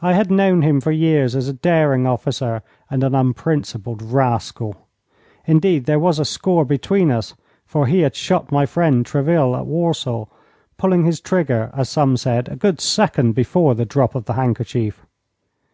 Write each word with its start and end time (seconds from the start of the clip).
I 0.00 0.14
had 0.14 0.30
known 0.30 0.62
him 0.62 0.80
for 0.80 0.90
years 0.90 1.36
as 1.36 1.48
a 1.48 1.52
daring 1.52 2.06
officer 2.06 2.62
and 2.90 3.04
an 3.04 3.14
unprincipled 3.14 4.00
rascal. 4.00 4.88
Indeed, 5.44 5.84
there 5.84 5.98
was 5.98 6.18
a 6.18 6.24
score 6.24 6.64
between 6.64 7.10
us, 7.10 7.34
for 7.66 7.86
he 7.86 8.00
had 8.00 8.16
shot 8.16 8.50
my 8.50 8.64
friend, 8.64 9.04
Treville, 9.04 9.54
at 9.54 9.66
Warsaw, 9.66 10.24
pulling 10.78 11.04
his 11.04 11.20
trigger, 11.20 11.70
as 11.74 11.90
some 11.90 12.16
said, 12.16 12.48
a 12.48 12.56
good 12.56 12.80
second 12.80 13.32
before 13.34 13.74
the 13.74 13.84
drop 13.84 14.14
of 14.14 14.24
the 14.24 14.32
handkerchief. 14.32 15.04